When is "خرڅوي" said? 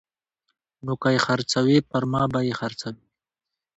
1.25-1.77, 2.59-3.05